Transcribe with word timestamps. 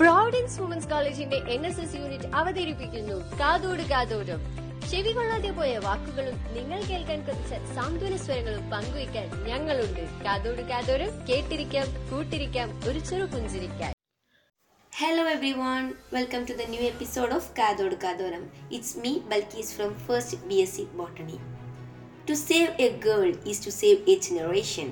Providence 0.00 0.60
women's 0.60 0.88
കോളേജിന്റെ 0.88 1.36
N 1.36 1.66
S 1.66 1.80
S 1.80 1.94
unit 1.94 2.28
അവതരിപ്പിക്കുന്നു. 2.38 3.38
കാതോട് 3.40 3.82
കാതോടും 3.82 4.40
ചെവി 4.90 5.12
കൊള്ളാതെ 5.12 5.50
പോയ 5.50 5.78
വാക്കുകളും 5.78 6.36
നിങ്ങൾ 6.56 6.80
കേൾക്കാൻ 6.82 7.20
കുറച്ച 7.26 7.52
സാന്ത്വന 7.74 8.16
സ്വരങ്ങളും 8.16 8.70
പങ്കുവയ്ക്കാൻ 8.70 9.28
ഞങ്ങളുണ്ട്. 9.44 10.02
കാതോട് 10.24 10.62
കാതോരം 10.62 11.10
കേട്ടിരിക്കാം 11.30 11.86
കൂട്ടിരിക്കാം 12.10 12.68
ഒരു 12.88 12.98
ചെറു 12.98 13.24
പുഞ്ചിരിക്കാൻ. 13.24 13.92
Hello 14.92 15.24
everyone 15.52 15.92
welcome 16.12 16.44
to 16.44 16.52
the 16.52 16.68
new 16.68 16.82
episode 16.82 17.32
of 17.32 17.50
കാതോട് 17.58 17.94
കാതോരം. 17.94 18.44
It's 18.72 18.98
me 18.98 19.18
Balkees 19.32 19.74
from 19.74 19.94
first 20.06 20.38
B 20.46 20.54
S 20.54 20.76
C 20.76 20.82
botany 20.82 21.38
to 22.30 22.32
save 22.32 22.68
a 22.82 22.88
girl 22.88 23.28
is 23.46 23.66
to 23.66 23.70
save 23.70 24.10
a 24.10 24.16
generation 24.28 24.88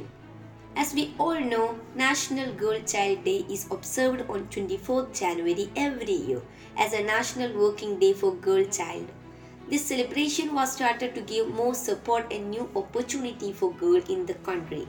As 0.77 0.93
we 0.93 1.15
all 1.21 1.39
know, 1.39 1.79
National 1.95 2.53
Girl 2.53 2.81
Child 2.81 3.23
Day 3.23 3.45
is 3.49 3.69
observed 3.71 4.29
on 4.29 4.49
24th 4.49 5.17
January 5.17 5.71
every 5.77 6.15
year 6.15 6.43
as 6.77 6.93
a 6.93 7.05
national 7.05 7.57
working 7.57 8.01
day 8.01 8.13
for 8.13 8.35
girl 8.35 8.65
child. 8.65 9.07
This 9.71 9.85
celebration 9.85 10.53
was 10.53 10.73
started 10.73 11.15
to 11.15 11.21
give 11.21 11.49
more 11.49 11.75
support 11.75 12.33
and 12.33 12.51
new 12.51 12.69
opportunity 12.75 13.53
for 13.53 13.73
girls 13.75 14.09
in 14.09 14.27
the 14.27 14.35
country. 14.35 14.89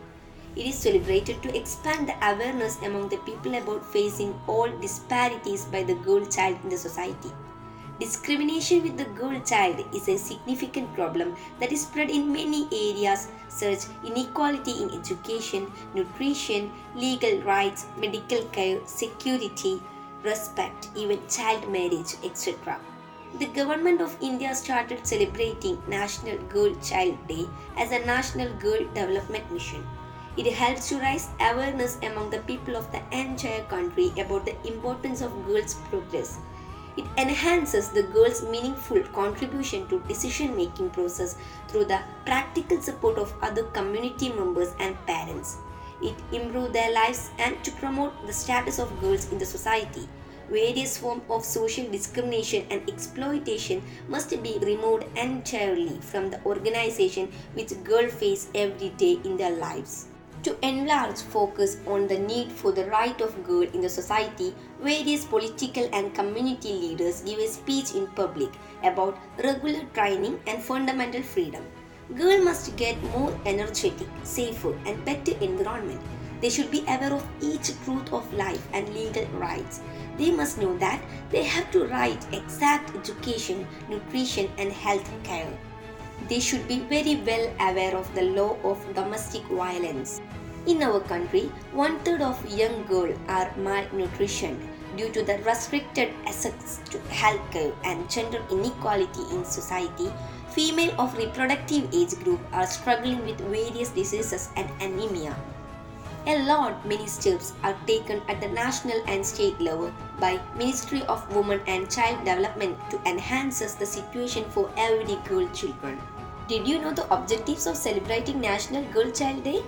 It 0.55 0.65
is 0.65 0.75
celebrated 0.75 1.43
to 1.43 1.55
expand 1.55 2.09
the 2.09 2.17
awareness 2.31 2.77
among 2.81 3.09
the 3.09 3.17
people 3.17 3.53
about 3.53 3.85
facing 3.93 4.33
all 4.47 4.69
disparities 4.79 5.65
by 5.65 5.83
the 5.83 5.95
girl 5.95 6.25
child 6.25 6.57
in 6.63 6.69
the 6.69 6.77
society. 6.77 7.29
Discrimination 7.97 8.83
with 8.83 8.97
the 8.97 9.05
girl 9.05 9.39
child 9.39 9.85
is 9.95 10.09
a 10.09 10.17
significant 10.17 10.93
problem 10.95 11.33
that 11.61 11.71
is 11.71 11.83
spread 11.83 12.09
in 12.09 12.29
many 12.31 12.67
areas 12.69 13.29
such 13.47 13.85
inequality 14.03 14.83
in 14.83 14.91
education, 14.91 15.71
nutrition, 15.93 16.73
legal 16.93 17.41
rights, 17.43 17.85
medical 17.97 18.43
care, 18.47 18.79
security, 18.85 19.81
respect, 20.23 20.89
even 20.93 21.25
child 21.29 21.71
marriage, 21.71 22.15
etc. 22.21 22.77
The 23.39 23.45
government 23.45 24.01
of 24.01 24.17
India 24.21 24.53
started 24.55 25.07
celebrating 25.07 25.81
National 25.87 26.37
Girl 26.49 26.75
Child 26.81 27.27
Day 27.29 27.47
as 27.77 27.93
a 27.93 28.05
national 28.05 28.53
girl 28.55 28.83
development 28.93 29.49
mission. 29.53 29.87
It 30.35 30.51
helps 30.51 30.89
to 30.89 30.99
raise 30.99 31.29
awareness 31.39 31.97
among 32.03 32.29
the 32.29 32.39
people 32.39 32.75
of 32.75 32.91
the 32.91 33.01
entire 33.17 33.63
country 33.63 34.11
about 34.17 34.43
the 34.43 34.55
importance 34.67 35.21
of 35.21 35.45
girls' 35.45 35.75
progress. 35.89 36.39
It 36.97 37.05
enhances 37.17 37.89
the 37.89 38.03
girls' 38.03 38.41
meaningful 38.43 39.03
contribution 39.13 39.87
to 39.89 39.99
decision-making 40.07 40.91
process 40.91 41.35
through 41.67 41.85
the 41.85 41.99
practical 42.25 42.81
support 42.81 43.17
of 43.17 43.33
other 43.41 43.63
community 43.63 44.29
members 44.29 44.73
and 44.79 44.95
parents. 45.05 45.57
It 46.01 46.15
improves 46.31 46.71
their 46.71 46.91
lives 46.93 47.31
and 47.37 47.61
to 47.65 47.71
promote 47.71 48.25
the 48.25 48.33
status 48.33 48.79
of 48.79 48.99
girls 49.01 49.31
in 49.31 49.39
the 49.39 49.45
society. 49.45 50.07
Various 50.49 50.97
forms 50.97 51.23
of 51.29 51.43
social 51.43 51.89
discrimination 51.89 52.65
and 52.69 52.87
exploitation 52.89 53.81
must 54.07 54.29
be 54.43 54.59
removed 54.61 55.05
entirely 55.17 55.99
from 55.99 56.29
the 56.29 56.41
organization 56.45 57.31
which 57.55 57.83
girls 57.83 58.13
face 58.13 58.47
every 58.53 58.89
day 58.89 59.19
in 59.23 59.37
their 59.37 59.57
lives. 59.57 60.07
To 60.45 60.55
enlarge 60.61 61.21
focus 61.21 61.77
on 61.87 62.05
the 62.05 62.19
need 62.19 62.51
for 62.51 62.71
the 62.71 62.85
right 62.85 63.19
of 63.19 63.43
girl 63.43 63.63
in 63.63 63.81
the 63.81 63.89
society, 63.89 64.53
various 64.79 65.25
political 65.25 65.89
and 65.91 66.13
community 66.13 66.71
leaders 66.71 67.21
give 67.21 67.39
a 67.39 67.47
speech 67.47 67.95
in 67.95 68.05
public 68.09 68.51
about 68.83 69.17
regular 69.43 69.85
training 69.95 70.39
and 70.45 70.61
fundamental 70.61 71.23
freedom. 71.23 71.63
Girl 72.15 72.43
must 72.43 72.75
get 72.77 73.01
more 73.05 73.35
energetic, 73.47 74.07
safer 74.21 74.77
and 74.85 75.03
better 75.03 75.35
environment. 75.41 76.01
They 76.41 76.51
should 76.51 76.69
be 76.69 76.81
aware 76.81 77.13
of 77.13 77.25
each 77.41 77.73
truth 77.83 78.13
of 78.13 78.31
life 78.31 78.67
and 78.71 78.87
legal 78.93 79.25
rights. 79.39 79.81
They 80.15 80.29
must 80.29 80.59
know 80.59 80.77
that 80.77 81.01
they 81.31 81.41
have 81.41 81.71
to 81.71 81.87
right 81.87 82.23
exact 82.31 82.95
education, 82.95 83.65
nutrition 83.89 84.51
and 84.59 84.71
health 84.71 85.09
care 85.23 85.57
they 86.29 86.39
should 86.39 86.67
be 86.67 86.79
very 86.79 87.15
well 87.17 87.53
aware 87.59 87.95
of 87.95 88.13
the 88.15 88.23
law 88.23 88.57
of 88.63 88.79
domestic 88.95 89.43
violence. 89.43 90.21
In 90.65 90.81
our 90.81 90.99
country, 90.99 91.51
one 91.73 91.99
third 91.99 92.21
of 92.21 92.43
young 92.49 92.85
girls 92.85 93.17
are 93.27 93.53
malnutrition 93.57 94.57
due 94.97 95.09
to 95.11 95.21
the 95.23 95.37
restricted 95.39 96.13
access 96.25 96.79
to 96.89 96.97
healthcare 97.09 97.73
and 97.83 98.09
gender 98.09 98.41
inequality 98.49 99.21
in 99.31 99.45
society. 99.45 100.11
Female 100.49 100.95
of 100.99 101.17
reproductive 101.17 101.93
age 101.93 102.15
group 102.23 102.39
are 102.53 102.65
struggling 102.65 103.23
with 103.25 103.39
various 103.41 103.89
diseases 103.89 104.49
and 104.55 104.69
anemia. 104.81 105.35
A 106.27 106.43
lot 106.43 106.83
many 106.87 107.05
steps 107.05 107.53
are 107.63 107.77
taken 107.85 108.19
at 108.27 108.41
the 108.41 108.47
national 108.47 108.99
and 109.05 109.23
state 109.23 109.61
level 109.61 109.91
by 110.19 110.41
Ministry 110.57 111.03
of 111.03 111.35
Women 111.35 111.61
and 111.67 111.87
Child 111.87 112.25
Development 112.25 112.75
to 112.89 112.99
enhance 113.05 113.59
the 113.59 113.85
situation 113.85 114.43
for 114.49 114.71
every 114.75 115.17
girl 115.27 115.47
children. 115.49 116.01
Did 116.47 116.67
you 116.67 116.79
know 116.79 116.91
the 116.91 117.11
objectives 117.13 117.67
of 117.67 117.77
celebrating 117.77 118.41
National 118.41 118.83
Girl 118.85 119.11
Child 119.11 119.43
Day? 119.43 119.61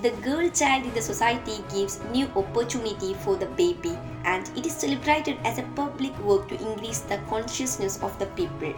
The 0.00 0.12
girl 0.22 0.48
child 0.48 0.86
in 0.86 0.94
the 0.94 1.02
society 1.02 1.62
gives 1.74 2.00
new 2.12 2.26
opportunity 2.36 3.12
for 3.12 3.36
the 3.36 3.46
baby 3.46 3.98
and 4.24 4.48
it 4.56 4.64
is 4.64 4.72
celebrated 4.72 5.38
as 5.44 5.58
a 5.58 5.68
public 5.74 6.18
work 6.20 6.48
to 6.48 6.54
increase 6.54 7.00
the 7.00 7.18
consciousness 7.28 8.00
of 8.02 8.18
the 8.18 8.26
people. 8.26 8.72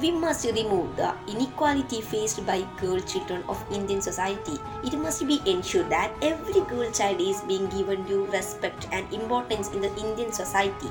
We 0.00 0.10
must 0.10 0.44
remove 0.44 0.96
the 0.96 1.14
inequality 1.28 2.00
faced 2.00 2.44
by 2.46 2.62
girl 2.80 2.98
children 3.00 3.44
of 3.48 3.64
Indian 3.70 4.00
society. 4.00 4.58
It 4.82 4.94
must 4.98 5.26
be 5.26 5.40
ensured 5.46 5.90
that 5.90 6.12
every 6.22 6.60
girl 6.62 6.90
child 6.90 7.20
is 7.20 7.40
being 7.42 7.68
given 7.68 8.04
due 8.04 8.26
respect 8.26 8.88
and 8.90 9.12
importance 9.12 9.68
in 9.68 9.80
the 9.80 9.94
Indian 9.96 10.32
society. 10.32 10.88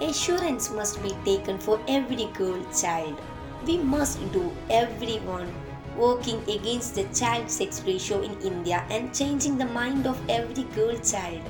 Assurance 0.00 0.70
must 0.70 1.02
be 1.02 1.16
taken 1.24 1.58
for 1.58 1.80
every 1.88 2.26
girl 2.36 2.62
child. 2.72 3.18
We 3.66 3.78
must 3.78 4.20
do 4.32 4.52
everyone 4.70 5.52
working 5.96 6.42
against 6.48 6.94
the 6.94 7.04
child 7.14 7.50
sex 7.50 7.82
ratio 7.86 8.20
in 8.20 8.38
India 8.42 8.84
and 8.90 9.14
changing 9.14 9.56
the 9.56 9.64
mind 9.64 10.06
of 10.06 10.20
every 10.28 10.64
girl 10.74 10.96
child. 10.98 11.40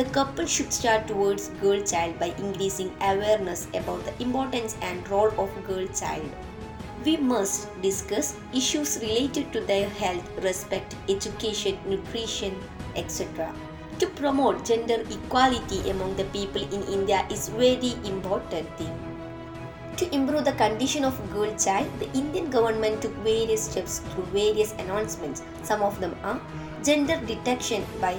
The 0.00 0.08
couple 0.12 0.46
should 0.46 0.72
start 0.72 1.06
towards 1.08 1.48
girl 1.60 1.82
child 1.82 2.18
by 2.18 2.28
increasing 2.38 2.90
awareness 3.02 3.66
about 3.74 4.02
the 4.06 4.22
importance 4.22 4.74
and 4.80 5.06
role 5.10 5.28
of 5.38 5.50
girl 5.66 5.86
child. 5.88 6.30
We 7.04 7.18
must 7.18 7.68
discuss 7.82 8.34
issues 8.54 8.98
related 9.02 9.52
to 9.52 9.60
their 9.60 9.90
health, 9.90 10.24
respect, 10.42 10.96
education, 11.10 11.76
nutrition, 11.86 12.56
etc. 12.96 13.54
To 13.98 14.06
promote 14.06 14.64
gender 14.64 15.02
equality 15.10 15.90
among 15.90 16.16
the 16.16 16.30
people 16.36 16.62
in 16.62 16.82
India 16.84 17.26
is 17.30 17.50
very 17.50 17.92
important 18.06 18.74
thing. 18.78 18.98
To 19.98 20.14
improve 20.14 20.46
the 20.46 20.52
condition 20.52 21.04
of 21.04 21.30
girl 21.30 21.54
child, 21.58 21.90
the 21.98 22.10
Indian 22.18 22.48
government 22.48 23.02
took 23.02 23.12
various 23.16 23.64
steps 23.64 23.98
through 23.98 24.28
various 24.32 24.72
announcements. 24.78 25.42
Some 25.62 25.82
of 25.82 26.00
them 26.00 26.16
are 26.24 26.40
gender 26.82 27.20
detection 27.26 27.84
by 28.00 28.16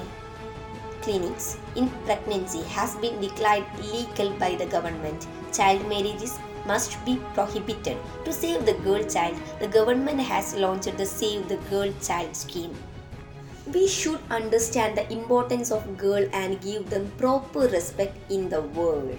clinics 1.02 1.58
in 1.76 1.90
pregnancy 2.06 2.62
has 2.64 2.96
been 2.96 3.20
declared 3.20 3.66
illegal 3.80 4.32
by 4.38 4.56
the 4.56 4.66
government. 4.66 5.28
Child 5.52 5.88
marriages 5.88 6.40
must 6.66 7.04
be 7.06 7.20
prohibited. 7.34 7.98
To 8.26 8.32
save 8.32 8.66
the 8.66 8.74
girl 8.86 9.04
child, 9.04 9.36
the 9.60 9.68
government 9.68 10.20
has 10.20 10.56
launched 10.56 10.98
the 10.98 11.06
Save 11.06 11.48
the 11.48 11.58
Girl 11.70 11.92
Child 12.02 12.36
scheme. 12.36 12.76
We 13.74 13.88
should 13.88 14.20
understand 14.30 14.98
the 14.98 15.12
importance 15.12 15.72
of 15.72 15.98
girl 15.98 16.28
and 16.34 16.62
give 16.62 16.90
them 16.90 17.12
proper 17.18 17.68
respect 17.68 18.18
in 18.32 18.50
the 18.50 18.62
world. 18.62 19.18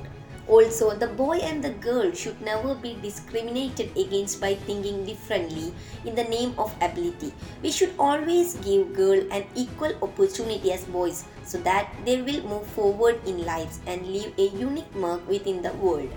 Also, 0.48 0.90
the 0.90 1.06
boy 1.06 1.38
and 1.38 1.62
the 1.62 1.70
girl 1.78 2.10
should 2.12 2.40
never 2.42 2.74
be 2.74 2.98
discriminated 3.00 3.96
against 3.96 4.40
by 4.40 4.54
thinking 4.54 5.04
differently 5.04 5.72
in 6.04 6.14
the 6.14 6.24
name 6.24 6.52
of 6.58 6.74
ability. 6.82 7.32
We 7.62 7.70
should 7.70 7.94
always 7.98 8.54
give 8.56 8.92
girl 8.94 9.22
an 9.30 9.46
equal 9.54 9.94
opportunity 10.02 10.72
as 10.72 10.84
boys 10.84 11.24
so 11.44 11.58
that 11.58 11.88
they 12.04 12.20
will 12.22 12.42
move 12.42 12.66
forward 12.66 13.20
in 13.24 13.46
lives 13.46 13.78
and 13.86 14.06
leave 14.06 14.32
a 14.36 14.48
unique 14.48 14.94
mark 14.96 15.26
within 15.28 15.62
the 15.62 15.72
world. 15.74 16.10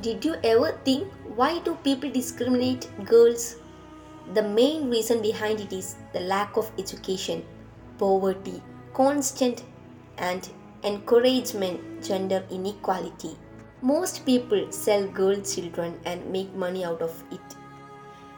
Did 0.00 0.24
you 0.24 0.36
ever 0.44 0.78
think 0.84 1.12
why 1.34 1.58
do 1.58 1.74
people 1.82 2.10
discriminate 2.10 2.88
girls? 3.04 3.56
The 4.32 4.42
main 4.42 4.88
reason 4.88 5.20
behind 5.20 5.60
it 5.60 5.72
is 5.72 5.96
the 6.12 6.20
lack 6.20 6.56
of 6.56 6.70
education, 6.78 7.44
poverty, 7.98 8.62
constant 8.94 9.64
and 10.18 10.48
encouragement 10.84 12.02
gender 12.02 12.44
inequality. 12.50 13.36
Most 13.82 14.24
people 14.24 14.70
sell 14.72 15.06
girl 15.06 15.40
children 15.40 15.98
and 16.04 16.24
make 16.30 16.54
money 16.54 16.84
out 16.84 17.02
of 17.02 17.22
it. 17.30 17.56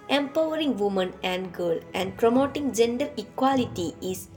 Empowering 0.09 0.77
women 0.77 1.13
and 1.23 1.53
girl 1.53 1.79
and 1.95 2.17
promoting 2.17 2.73
gender 2.73 3.09
equality 3.17 3.95
is 4.03 4.29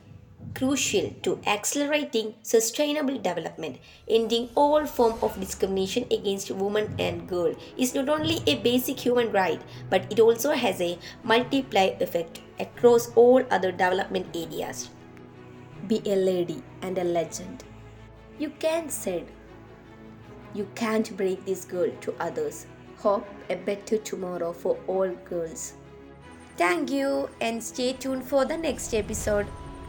crucial 0.53 1.13
to 1.21 1.39
accelerating 1.45 2.33
sustainable 2.41 3.17
development. 3.17 3.77
Ending 4.07 4.49
all 4.55 4.85
form 4.85 5.17
of 5.21 5.39
discrimination 5.39 6.05
against 6.11 6.49
women 6.51 6.95
and 6.97 7.27
girl 7.27 7.53
is 7.77 7.93
not 7.93 8.09
only 8.09 8.39
a 8.47 8.55
basic 8.59 8.99
human 8.99 9.31
right, 9.31 9.61
but 9.89 10.09
it 10.11 10.19
also 10.19 10.51
has 10.51 10.79
a 10.79 10.97
multiplier 11.23 11.97
effect 11.99 12.41
across 12.59 13.11
all 13.15 13.43
other 13.51 13.71
development 13.71 14.27
areas. 14.35 14.89
Be 15.87 16.01
a 16.05 16.15
lady 16.15 16.63
and 16.81 16.97
a 16.97 17.03
legend. 17.03 17.63
You 18.37 18.49
can't 18.59 18.91
said. 18.91 19.25
You 20.53 20.67
can't 20.75 21.15
break 21.15 21.45
this 21.45 21.65
girl 21.65 21.89
to 22.01 22.13
others. 22.19 22.65
Hope 22.97 23.27
a 23.49 23.55
better 23.55 23.97
tomorrow 23.97 24.51
for 24.53 24.77
all 24.87 25.09
girls. 25.29 25.73
Thank 26.57 26.91
you 26.91 27.29
and 27.41 27.63
stay 27.63 27.93
tuned 27.93 28.23
for 28.23 28.45
the 28.45 28.57
next 28.57 28.93
episode. 28.93 29.47